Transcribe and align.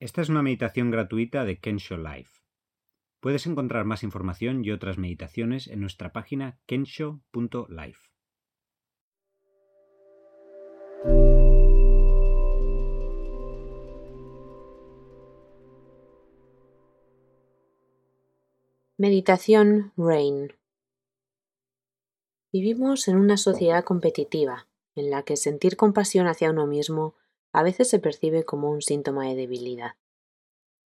Esta 0.00 0.22
es 0.22 0.28
una 0.28 0.42
meditación 0.42 0.90
gratuita 0.90 1.44
de 1.44 1.58
Kensho 1.58 1.96
Life. 1.96 2.40
Puedes 3.20 3.46
encontrar 3.46 3.84
más 3.84 4.02
información 4.02 4.64
y 4.64 4.70
otras 4.70 4.98
meditaciones 4.98 5.68
en 5.68 5.80
nuestra 5.80 6.12
página 6.12 6.58
kensho.life. 6.66 8.10
Meditación 18.96 19.92
RAIN 19.96 20.52
Vivimos 22.52 23.08
en 23.08 23.16
una 23.16 23.36
sociedad 23.36 23.84
competitiva, 23.84 24.68
en 24.94 25.10
la 25.10 25.24
que 25.24 25.36
sentir 25.36 25.76
compasión 25.76 26.26
hacia 26.26 26.50
uno 26.50 26.66
mismo 26.66 27.16
a 27.54 27.62
veces 27.62 27.88
se 27.88 28.00
percibe 28.00 28.44
como 28.44 28.70
un 28.70 28.82
síntoma 28.82 29.26
de 29.28 29.36
debilidad. 29.36 29.92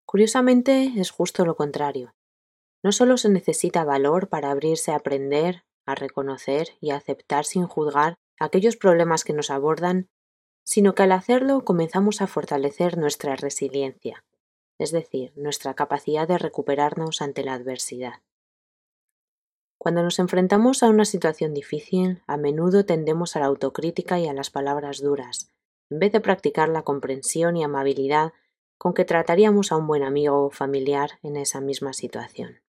Curiosamente, 0.05 0.93
es 0.97 1.11
justo 1.11 1.45
lo 1.45 1.55
contrario. 1.55 2.13
No 2.83 2.91
solo 2.91 3.17
se 3.17 3.29
necesita 3.29 3.85
valor 3.85 4.27
para 4.27 4.51
abrirse 4.51 4.91
a 4.91 4.97
aprender, 4.97 5.63
a 5.85 5.95
reconocer 5.95 6.69
y 6.81 6.91
a 6.91 6.97
aceptar 6.97 7.45
sin 7.45 7.65
juzgar 7.67 8.15
aquellos 8.37 8.75
problemas 8.75 9.23
que 9.23 9.33
nos 9.33 9.49
abordan, 9.49 10.09
sino 10.65 10.93
que 10.93 11.03
al 11.03 11.13
hacerlo 11.13 11.63
comenzamos 11.63 12.21
a 12.21 12.27
fortalecer 12.27 12.97
nuestra 12.97 13.37
resiliencia, 13.37 14.25
es 14.77 14.91
decir, 14.91 15.31
nuestra 15.37 15.73
capacidad 15.73 16.27
de 16.27 16.37
recuperarnos 16.37 17.21
ante 17.21 17.43
la 17.43 17.53
adversidad. 17.53 18.21
Cuando 19.77 20.03
nos 20.03 20.19
enfrentamos 20.19 20.83
a 20.83 20.89
una 20.89 21.05
situación 21.05 21.53
difícil, 21.53 22.21
a 22.27 22.35
menudo 22.35 22.85
tendemos 22.85 23.37
a 23.37 23.39
la 23.39 23.45
autocrítica 23.45 24.19
y 24.19 24.27
a 24.27 24.33
las 24.33 24.49
palabras 24.49 25.01
duras, 25.01 25.49
en 25.89 25.99
vez 25.99 26.11
de 26.11 26.21
practicar 26.21 26.69
la 26.69 26.83
comprensión 26.83 27.57
y 27.57 27.63
amabilidad 27.63 28.33
con 28.77 28.93
que 28.93 29.05
trataríamos 29.05 29.71
a 29.71 29.77
un 29.77 29.87
buen 29.87 30.03
amigo 30.03 30.45
o 30.45 30.49
familiar 30.51 31.19
en 31.23 31.35
esa 31.35 31.61
misma 31.61 31.93
situación. 31.93 32.61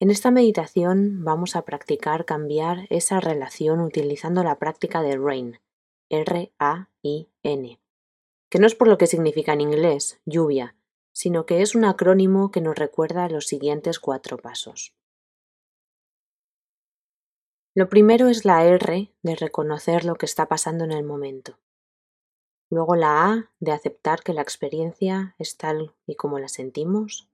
En 0.00 0.10
esta 0.10 0.30
meditación 0.30 1.24
vamos 1.24 1.56
a 1.56 1.62
practicar 1.62 2.24
cambiar 2.24 2.86
esa 2.88 3.20
relación 3.20 3.80
utilizando 3.80 4.42
la 4.42 4.58
práctica 4.58 5.02
de 5.02 5.16
RAIN, 5.18 5.60
R-A-I-N, 6.08 7.80
que 8.48 8.58
no 8.58 8.66
es 8.66 8.74
por 8.74 8.88
lo 8.88 8.96
que 8.96 9.06
significa 9.06 9.52
en 9.52 9.60
inglés 9.60 10.18
lluvia, 10.24 10.74
sino 11.12 11.44
que 11.44 11.60
es 11.60 11.74
un 11.74 11.84
acrónimo 11.84 12.50
que 12.50 12.62
nos 12.62 12.76
recuerda 12.76 13.28
los 13.28 13.46
siguientes 13.46 13.98
cuatro 13.98 14.38
pasos. 14.38 14.94
Lo 17.72 17.88
primero 17.88 18.28
es 18.28 18.44
la 18.44 18.64
R 18.64 19.12
de 19.22 19.36
reconocer 19.36 20.04
lo 20.04 20.16
que 20.16 20.26
está 20.26 20.46
pasando 20.46 20.82
en 20.84 20.90
el 20.90 21.04
momento. 21.04 21.56
Luego 22.68 22.96
la 22.96 23.30
A 23.30 23.50
de 23.60 23.70
aceptar 23.70 24.24
que 24.24 24.34
la 24.34 24.42
experiencia 24.42 25.36
es 25.38 25.56
tal 25.56 25.94
y 26.04 26.16
como 26.16 26.40
la 26.40 26.48
sentimos. 26.48 27.28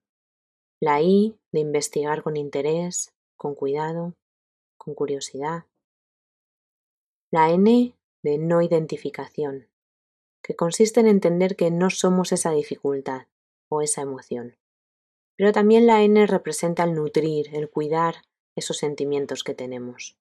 La 0.79 1.01
I 1.01 1.39
de 1.53 1.61
investigar 1.61 2.23
con 2.23 2.37
interés, 2.37 3.15
con 3.39 3.55
cuidado, 3.55 4.13
con 4.77 4.95
curiosidad. 4.95 5.65
La 7.31 7.51
N 7.51 7.95
de 8.23 8.39
no 8.39 8.61
identificación, 8.61 9.69
que 10.43 10.55
consiste 10.55 11.01
en 11.01 11.07
entender 11.07 11.57
que 11.57 11.71
no 11.71 11.89
somos 11.89 12.33
esa 12.33 12.51
dificultad 12.51 13.27
o 13.71 13.81
esa 13.81 14.03
emoción. 14.03 14.57
Pero 15.37 15.53
también 15.53 15.87
la 15.87 16.03
N 16.03 16.27
representa 16.27 16.85
el 16.85 16.95
nutrir, 16.95 17.55
el 17.55 17.71
cuidar 17.71 18.17
esos 18.55 18.77
sentimientos 18.77 19.43
que 19.43 19.55
tenemos. 19.55 20.19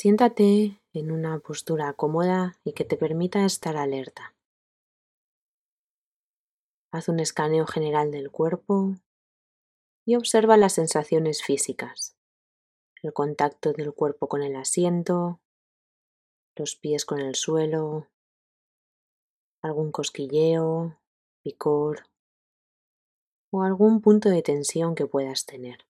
Siéntate 0.00 0.80
en 0.92 1.10
una 1.10 1.40
postura 1.40 1.92
cómoda 1.92 2.56
y 2.62 2.72
que 2.72 2.84
te 2.84 2.96
permita 2.96 3.44
estar 3.44 3.76
alerta. 3.76 4.36
Haz 6.92 7.08
un 7.08 7.18
escaneo 7.18 7.66
general 7.66 8.12
del 8.12 8.30
cuerpo 8.30 8.94
y 10.06 10.14
observa 10.14 10.56
las 10.56 10.74
sensaciones 10.74 11.42
físicas, 11.42 12.16
el 13.02 13.12
contacto 13.12 13.72
del 13.72 13.92
cuerpo 13.92 14.28
con 14.28 14.44
el 14.44 14.54
asiento, 14.54 15.40
los 16.54 16.76
pies 16.76 17.04
con 17.04 17.18
el 17.18 17.34
suelo, 17.34 18.06
algún 19.62 19.90
cosquilleo, 19.90 20.96
picor 21.42 22.04
o 23.50 23.64
algún 23.64 24.00
punto 24.00 24.28
de 24.28 24.42
tensión 24.42 24.94
que 24.94 25.06
puedas 25.06 25.44
tener. 25.44 25.88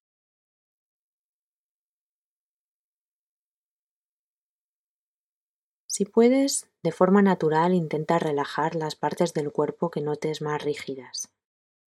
Si 5.99 6.05
puedes, 6.05 6.69
de 6.81 6.93
forma 6.93 7.21
natural 7.21 7.73
intenta 7.73 8.19
relajar 8.19 8.73
las 8.73 8.95
partes 8.95 9.33
del 9.33 9.51
cuerpo 9.51 9.91
que 9.91 9.99
notes 9.99 10.41
más 10.41 10.63
rígidas, 10.63 11.27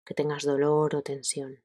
que 0.05 0.13
tengas 0.13 0.43
dolor 0.43 0.95
o 0.95 1.01
tensión. 1.01 1.63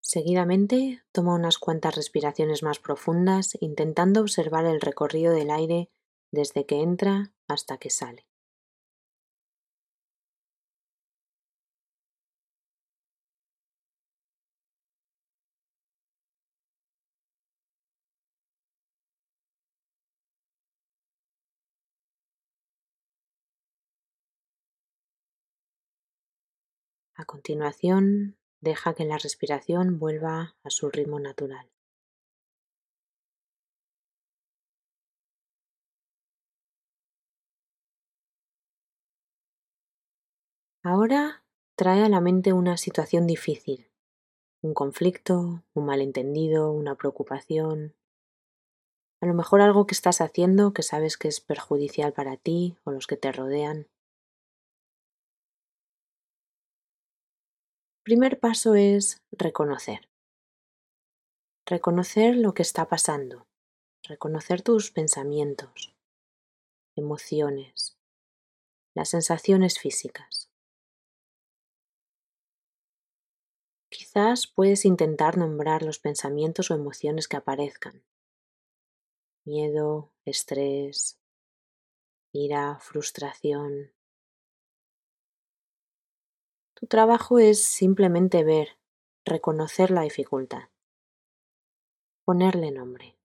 Seguidamente, 0.00 1.04
toma 1.12 1.36
unas 1.36 1.58
cuantas 1.58 1.94
respiraciones 1.94 2.64
más 2.64 2.80
profundas 2.80 3.56
intentando 3.60 4.20
observar 4.20 4.66
el 4.66 4.80
recorrido 4.80 5.32
del 5.32 5.52
aire 5.52 5.90
desde 6.32 6.66
que 6.66 6.80
entra 6.82 7.32
hasta 7.46 7.78
que 7.78 7.90
sale. 7.90 8.26
A 27.16 27.24
continuación, 27.24 28.36
deja 28.60 28.94
que 28.94 29.04
la 29.04 29.18
respiración 29.18 29.98
vuelva 29.98 30.54
a 30.62 30.70
su 30.70 30.90
ritmo 30.90 31.18
natural. 31.18 31.68
Ahora 40.84 41.42
trae 41.76 42.04
a 42.04 42.08
la 42.08 42.20
mente 42.20 42.52
una 42.52 42.76
situación 42.76 43.26
difícil, 43.26 43.90
un 44.62 44.74
conflicto, 44.74 45.64
un 45.74 45.86
malentendido, 45.86 46.72
una 46.72 46.94
preocupación, 46.94 47.94
a 49.20 49.26
lo 49.26 49.34
mejor 49.34 49.60
algo 49.60 49.88
que 49.88 49.94
estás 49.94 50.20
haciendo 50.20 50.72
que 50.72 50.84
sabes 50.84 51.16
que 51.16 51.26
es 51.26 51.40
perjudicial 51.40 52.12
para 52.12 52.36
ti 52.36 52.76
o 52.84 52.92
los 52.92 53.08
que 53.08 53.16
te 53.16 53.32
rodean. 53.32 53.88
Primer 58.04 58.38
paso 58.38 58.74
es 58.74 59.22
reconocer. 59.32 60.10
Reconocer 61.64 62.36
lo 62.36 62.52
que 62.52 62.60
está 62.60 62.86
pasando, 62.86 63.46
reconocer 64.02 64.60
tus 64.60 64.90
pensamientos, 64.90 65.96
emociones, 66.96 67.96
las 68.94 69.08
sensaciones 69.08 69.78
físicas. 69.78 70.50
Quizás 73.88 74.48
puedes 74.48 74.84
intentar 74.84 75.38
nombrar 75.38 75.82
los 75.82 75.98
pensamientos 75.98 76.70
o 76.70 76.74
emociones 76.74 77.26
que 77.26 77.38
aparezcan. 77.38 78.04
Miedo, 79.46 80.12
estrés, 80.26 81.18
ira, 82.32 82.78
frustración, 82.80 83.94
tu 86.74 86.86
trabajo 86.86 87.38
es 87.40 87.64
simplemente 87.64 88.44
ver, 88.44 88.78
reconocer 89.24 89.90
la 89.90 90.02
dificultad, 90.02 90.68
ponerle 92.26 92.70
nombre. 92.70 93.16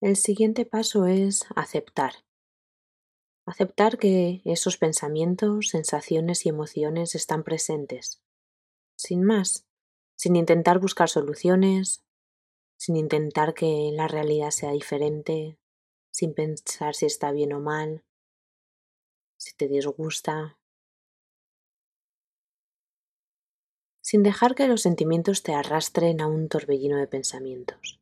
El 0.00 0.14
siguiente 0.14 0.64
paso 0.66 1.06
es 1.06 1.46
aceptar. 1.56 2.12
Aceptar 3.46 3.98
que 3.98 4.40
esos 4.46 4.78
pensamientos, 4.78 5.68
sensaciones 5.68 6.46
y 6.46 6.48
emociones 6.48 7.14
están 7.14 7.44
presentes, 7.44 8.22
sin 8.96 9.22
más, 9.22 9.66
sin 10.16 10.36
intentar 10.36 10.78
buscar 10.78 11.10
soluciones, 11.10 12.02
sin 12.78 12.96
intentar 12.96 13.52
que 13.52 13.90
la 13.92 14.08
realidad 14.08 14.50
sea 14.50 14.72
diferente, 14.72 15.58
sin 16.10 16.32
pensar 16.32 16.94
si 16.94 17.04
está 17.04 17.32
bien 17.32 17.52
o 17.52 17.60
mal, 17.60 18.02
si 19.36 19.54
te 19.54 19.68
disgusta, 19.68 20.58
sin 24.00 24.22
dejar 24.22 24.54
que 24.54 24.68
los 24.68 24.80
sentimientos 24.80 25.42
te 25.42 25.52
arrastren 25.52 26.22
a 26.22 26.28
un 26.28 26.48
torbellino 26.48 26.96
de 26.96 27.08
pensamientos. 27.08 28.00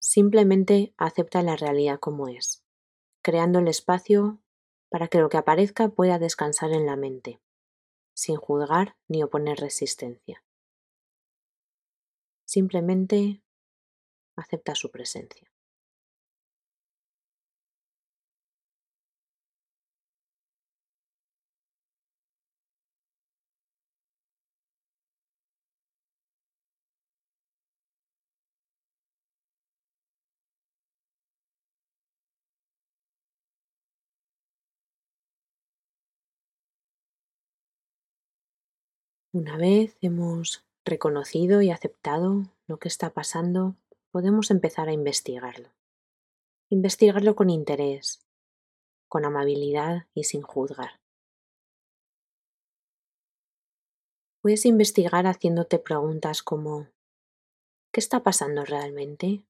Simplemente 0.00 0.94
acepta 0.96 1.42
la 1.42 1.54
realidad 1.54 2.00
como 2.00 2.26
es, 2.26 2.65
creando 3.26 3.58
el 3.58 3.66
espacio 3.66 4.40
para 4.88 5.08
que 5.08 5.18
lo 5.18 5.28
que 5.28 5.36
aparezca 5.36 5.88
pueda 5.88 6.20
descansar 6.20 6.70
en 6.70 6.86
la 6.86 6.94
mente, 6.94 7.40
sin 8.14 8.36
juzgar 8.36 8.96
ni 9.08 9.20
oponer 9.24 9.58
resistencia. 9.58 10.44
Simplemente 12.44 13.42
acepta 14.36 14.76
su 14.76 14.92
presencia. 14.92 15.50
Una 39.36 39.58
vez 39.58 39.98
hemos 40.00 40.64
reconocido 40.86 41.60
y 41.60 41.70
aceptado 41.70 42.44
lo 42.66 42.78
que 42.78 42.88
está 42.88 43.12
pasando, 43.12 43.76
podemos 44.10 44.50
empezar 44.50 44.88
a 44.88 44.94
investigarlo. 44.94 45.68
Investigarlo 46.70 47.36
con 47.36 47.50
interés, 47.50 48.26
con 49.10 49.26
amabilidad 49.26 50.06
y 50.14 50.24
sin 50.24 50.40
juzgar. 50.40 51.02
Puedes 54.40 54.64
investigar 54.64 55.26
haciéndote 55.26 55.78
preguntas 55.80 56.42
como 56.42 56.86
¿qué 57.92 58.00
está 58.00 58.22
pasando 58.22 58.64
realmente? 58.64 59.44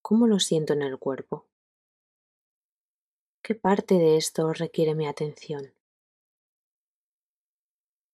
¿Cómo 0.00 0.26
lo 0.26 0.38
siento 0.38 0.72
en 0.72 0.80
el 0.80 0.98
cuerpo? 0.98 1.44
¿Qué 3.42 3.54
parte 3.54 3.96
de 3.96 4.16
esto 4.16 4.50
requiere 4.54 4.94
mi 4.94 5.06
atención? 5.06 5.74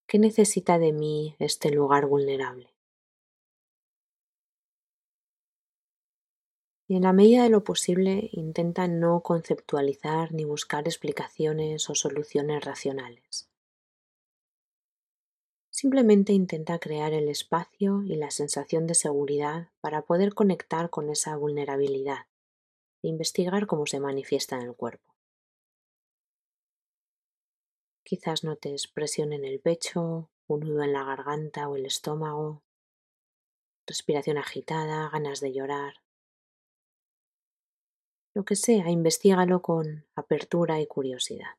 ¿Qué 0.08 0.20
necesita 0.20 0.79
de 0.79 0.93
mí 0.93 1.35
este 1.41 1.70
lugar 1.70 2.06
vulnerable? 2.06 2.73
Y 6.87 6.94
en 6.94 7.03
la 7.03 7.12
medida 7.12 7.43
de 7.43 7.50
lo 7.50 7.64
posible 7.64 8.29
intenta 8.31 8.87
no 8.87 9.23
conceptualizar 9.23 10.31
ni 10.31 10.44
buscar 10.44 10.87
explicaciones 10.87 11.91
o 11.91 11.97
soluciones 11.97 12.64
racionales. 12.64 13.50
Simplemente 15.70 16.32
intenta 16.32 16.79
crear 16.79 17.12
el 17.12 17.29
espacio 17.29 18.05
y 18.05 18.14
la 18.14 18.31
sensación 18.31 18.87
de 18.87 18.94
seguridad 18.94 19.70
para 19.81 20.03
poder 20.03 20.35
conectar 20.35 20.88
con 20.88 21.11
esa 21.11 21.37
vulnerabilidad 21.37 22.26
e 23.03 23.08
investigar 23.08 23.67
cómo 23.67 23.87
se 23.87 23.99
manifiesta 23.99 24.55
en 24.55 24.62
el 24.62 24.76
cuerpo. 24.76 25.16
Quizás 28.08 28.44
notes 28.44 28.87
presión 28.87 29.32
en 29.32 29.44
el 29.44 29.58
pecho, 29.58 30.31
un 30.47 30.61
nudo 30.61 30.85
en 30.85 30.93
la 30.93 31.03
garganta 31.03 31.69
o 31.69 31.75
el 31.75 31.87
estómago, 31.87 32.62
respiración 33.85 34.38
agitada, 34.38 35.11
ganas 35.11 35.41
de 35.41 35.53
llorar. 35.53 35.94
Lo 38.32 38.44
que 38.44 38.55
sea, 38.55 38.91
investigalo 38.91 39.61
con 39.61 40.06
apertura 40.14 40.81
y 40.81 40.87
curiosidad. 40.87 41.56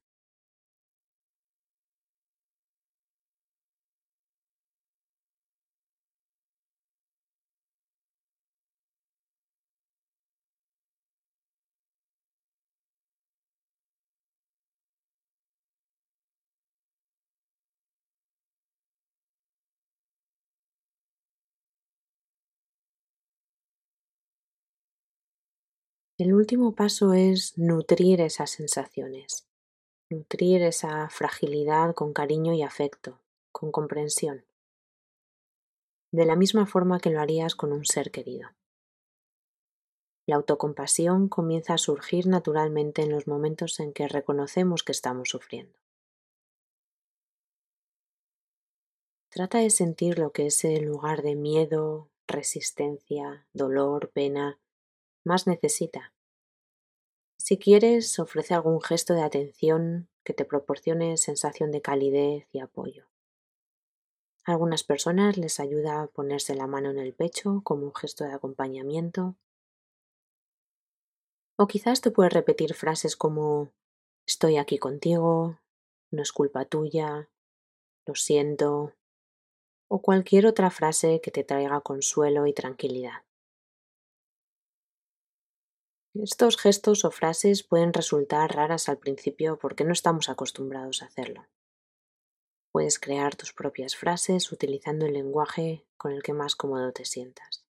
El 26.20 26.34
último 26.34 26.74
paso 26.74 27.14
es 27.14 27.56
nutrir 27.60 28.22
esas 28.22 28.50
sensaciones, 28.50 29.48
nutrir 30.10 30.64
esa 30.64 31.08
fragilidad 31.10 31.94
con 31.94 32.12
cariño 32.12 32.54
y 32.54 32.64
afecto, 32.64 33.22
con 33.52 33.72
comprensión, 33.72 34.44
de 36.12 36.26
la 36.26 36.36
misma 36.36 36.66
forma 36.66 37.00
que 37.00 37.12
lo 37.12 37.22
harías 37.22 37.54
con 37.54 37.72
un 37.72 37.86
ser 37.86 38.10
querido. 38.10 38.50
La 40.26 40.38
autocompasión 40.38 41.30
comienza 41.30 41.76
a 41.76 41.78
surgir 41.78 42.26
naturalmente 42.26 43.04
en 43.04 43.12
los 43.12 43.28
momentos 43.28 43.80
en 43.80 43.94
que 43.94 44.08
reconocemos 44.08 44.82
que 44.82 44.94
estamos 44.94 45.30
sufriendo. 45.30 45.78
Trata 49.30 49.60
de 49.60 49.70
sentir 49.70 50.18
lo 50.18 50.32
que 50.32 50.48
ese 50.48 50.82
lugar 50.82 51.22
de 51.22 51.36
miedo, 51.36 52.10
resistencia, 52.26 53.46
dolor, 53.54 54.10
pena, 54.10 54.60
más 55.28 55.46
necesita. 55.46 56.14
Si 57.38 57.60
quieres, 57.60 58.18
ofrece 58.18 58.56
algún 58.56 58.82
gesto 58.82 59.14
de 59.14 59.22
atención 59.22 60.10
que 60.24 60.34
te 60.34 60.46
proporcione 60.46 61.18
sensación 61.18 61.72
de 61.72 61.82
calidez 61.82 62.48
y 62.52 62.60
apoyo. 62.60 63.06
A 64.46 64.54
algunas 64.54 64.84
personas 64.84 65.38
les 65.38 65.60
ayuda 65.60 66.02
a 66.02 66.08
ponerse 66.08 66.56
la 66.56 66.68
mano 66.68 66.90
en 66.90 66.98
el 66.98 67.14
pecho 67.14 67.62
como 67.64 67.86
un 67.86 67.94
gesto 67.94 68.24
de 68.24 68.34
acompañamiento. 68.34 69.36
O 71.58 71.68
quizás 71.68 72.02
te 72.02 72.12
puedes 72.12 72.34
repetir 72.34 72.74
frases 72.74 73.16
como 73.16 73.72
estoy 74.26 74.58
aquí 74.58 74.78
contigo, 74.78 75.60
no 76.12 76.22
es 76.22 76.32
culpa 76.32 76.66
tuya, 76.66 77.30
lo 78.06 78.16
siento, 78.16 78.94
o 79.90 80.02
cualquier 80.02 80.48
otra 80.48 80.70
frase 80.70 81.22
que 81.22 81.32
te 81.32 81.44
traiga 81.44 81.82
consuelo 81.82 82.48
y 82.48 82.54
tranquilidad. 82.54 83.27
Estos 86.14 86.58
gestos 86.58 87.06
o 87.06 87.12
frases 87.12 87.64
pueden 87.64 87.94
resultar 87.94 88.56
raras 88.56 88.90
al 88.90 88.98
principio 88.98 89.60
porque 89.60 89.84
no 89.84 89.94
estamos 89.94 90.30
acostumbrados 90.30 91.02
a 91.02 91.06
hacerlo. 91.06 91.48
Puedes 92.72 93.00
crear 93.00 93.36
tus 93.36 93.54
propias 93.54 93.96
frases 93.96 94.52
utilizando 94.52 95.06
el 95.06 95.14
lenguaje 95.14 95.86
con 95.98 96.12
el 96.12 96.24
que 96.24 96.34
más 96.34 96.56
cómodo 96.56 96.92
te 96.92 97.06
sientas. 97.06 97.66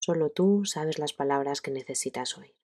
Solo 0.00 0.30
tú 0.30 0.64
sabes 0.64 0.98
las 0.98 1.12
palabras 1.12 1.60
que 1.60 1.70
necesitas 1.70 2.36
oír. 2.36 2.61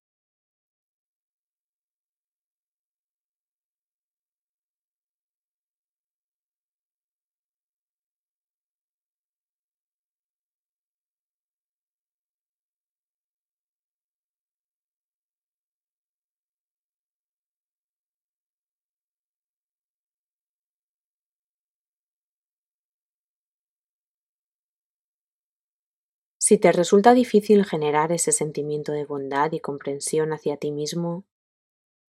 Si 26.49 26.57
te 26.57 26.73
resulta 26.73 27.13
difícil 27.13 27.67
generar 27.67 28.11
ese 28.11 28.33
sentimiento 28.33 28.93
de 28.93 29.05
bondad 29.05 29.53
y 29.53 29.61
comprensión 29.61 30.33
hacia 30.33 30.57
ti 30.57 30.71
mismo, 30.71 31.27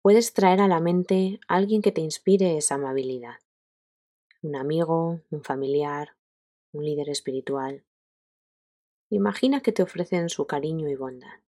puedes 0.01 0.31
traer 0.31 0.61
a 0.61 0.69
la 0.69 0.79
mente 0.79 1.41
a 1.49 1.57
alguien 1.57 1.81
que 1.81 1.91
te 1.91 1.99
inspire 1.99 2.55
esa 2.55 2.75
amabilidad. 2.75 3.39
Un 4.41 4.55
amigo, 4.55 5.19
un 5.29 5.43
familiar, 5.43 6.15
un 6.71 6.85
líder 6.85 7.09
espiritual. 7.09 7.83
Imagina 9.09 9.59
que 9.59 9.73
te 9.73 9.83
ofrecen 9.83 10.29
su 10.29 10.47
cariño 10.47 10.87
y 10.87 10.95
bondad. 10.95 11.41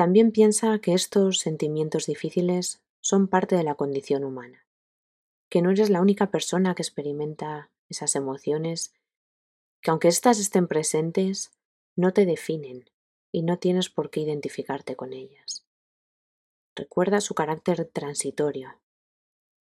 También 0.00 0.32
piensa 0.32 0.78
que 0.78 0.94
estos 0.94 1.40
sentimientos 1.40 2.06
difíciles 2.06 2.82
son 3.02 3.28
parte 3.28 3.54
de 3.54 3.64
la 3.64 3.74
condición 3.74 4.24
humana, 4.24 4.66
que 5.50 5.60
no 5.60 5.70
eres 5.70 5.90
la 5.90 6.00
única 6.00 6.30
persona 6.30 6.74
que 6.74 6.80
experimenta 6.80 7.70
esas 7.90 8.16
emociones, 8.16 8.94
que 9.82 9.90
aunque 9.90 10.08
éstas 10.08 10.38
estén 10.38 10.68
presentes, 10.68 11.52
no 11.96 12.14
te 12.14 12.24
definen 12.24 12.88
y 13.30 13.42
no 13.42 13.58
tienes 13.58 13.90
por 13.90 14.08
qué 14.08 14.20
identificarte 14.20 14.96
con 14.96 15.12
ellas. 15.12 15.66
Recuerda 16.74 17.20
su 17.20 17.34
carácter 17.34 17.84
transitorio. 17.84 18.80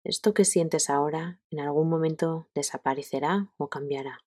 Esto 0.05 0.34
que 0.34 0.46
sientes 0.46 0.89
ahora 0.89 1.41
en 1.51 1.60
algún 1.60 1.89
momento 1.89 2.48
desaparecerá 2.55 3.51
o 3.58 3.67
cambiará. 3.67 4.24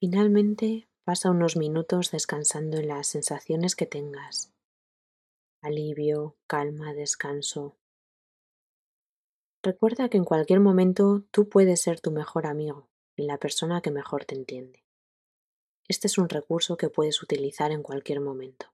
Finalmente, 0.00 0.88
pasa 1.04 1.32
unos 1.32 1.56
minutos 1.56 2.12
descansando 2.12 2.76
en 2.76 2.86
las 2.86 3.08
sensaciones 3.08 3.74
que 3.74 3.84
tengas. 3.84 4.52
Alivio, 5.60 6.36
calma, 6.46 6.94
descanso. 6.94 7.76
Recuerda 9.60 10.08
que 10.08 10.16
en 10.16 10.24
cualquier 10.24 10.60
momento 10.60 11.24
tú 11.32 11.48
puedes 11.48 11.80
ser 11.80 12.00
tu 12.00 12.12
mejor 12.12 12.46
amigo 12.46 12.88
y 13.16 13.24
la 13.24 13.38
persona 13.38 13.80
que 13.80 13.90
mejor 13.90 14.24
te 14.24 14.36
entiende. 14.36 14.84
Este 15.88 16.06
es 16.06 16.16
un 16.16 16.28
recurso 16.28 16.76
que 16.76 16.90
puedes 16.90 17.20
utilizar 17.20 17.72
en 17.72 17.82
cualquier 17.82 18.20
momento. 18.20 18.66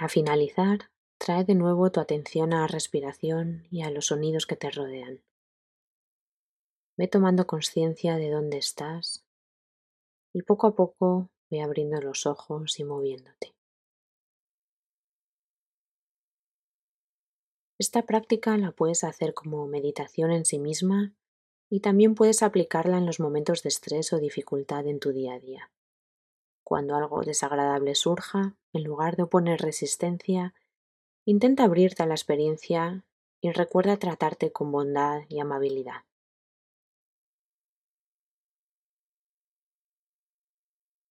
Para 0.00 0.08
finalizar, 0.08 0.90
trae 1.18 1.44
de 1.44 1.54
nuevo 1.54 1.92
tu 1.92 2.00
atención 2.00 2.54
a 2.54 2.62
la 2.62 2.66
respiración 2.66 3.66
y 3.70 3.82
a 3.82 3.90
los 3.90 4.06
sonidos 4.06 4.46
que 4.46 4.56
te 4.56 4.70
rodean. 4.70 5.20
Ve 6.96 7.06
tomando 7.06 7.46
conciencia 7.46 8.16
de 8.16 8.30
dónde 8.30 8.56
estás 8.56 9.26
y 10.32 10.40
poco 10.40 10.68
a 10.68 10.74
poco 10.74 11.28
ve 11.50 11.60
abriendo 11.60 12.00
los 12.00 12.24
ojos 12.24 12.80
y 12.80 12.84
moviéndote. 12.84 13.54
Esta 17.78 18.06
práctica 18.06 18.56
la 18.56 18.72
puedes 18.72 19.04
hacer 19.04 19.34
como 19.34 19.66
meditación 19.66 20.30
en 20.30 20.46
sí 20.46 20.58
misma 20.58 21.12
y 21.68 21.80
también 21.80 22.14
puedes 22.14 22.42
aplicarla 22.42 22.96
en 22.96 23.04
los 23.04 23.20
momentos 23.20 23.62
de 23.62 23.68
estrés 23.68 24.14
o 24.14 24.18
dificultad 24.18 24.86
en 24.86 24.98
tu 24.98 25.12
día 25.12 25.34
a 25.34 25.40
día. 25.40 25.70
Cuando 26.70 26.94
algo 26.94 27.22
desagradable 27.22 27.96
surja, 27.96 28.54
en 28.72 28.84
lugar 28.84 29.16
de 29.16 29.24
oponer 29.24 29.60
resistencia, 29.60 30.54
intenta 31.26 31.64
abrirte 31.64 32.04
a 32.04 32.06
la 32.06 32.14
experiencia 32.14 33.04
y 33.42 33.50
recuerda 33.50 33.96
tratarte 33.96 34.52
con 34.52 34.70
bondad 34.70 35.22
y 35.28 35.40
amabilidad. 35.40 36.04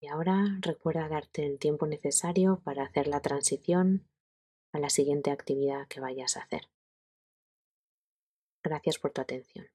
Y 0.02 0.08
ahora 0.08 0.46
recuerda 0.62 1.10
darte 1.10 1.46
el 1.46 1.60
tiempo 1.60 1.88
necesario 1.88 2.62
para 2.64 2.84
hacer 2.84 3.08
la 3.08 3.20
transición 3.20 4.08
a 4.72 4.80
la 4.80 4.90
siguiente 4.90 5.30
actividad 5.30 5.90
que 5.90 6.00
vayas 6.00 6.38
a 6.38 6.44
hacer. 6.44 6.70
Gracias 8.64 8.98
por 8.98 9.12
tu 9.12 9.20
atención. 9.20 9.68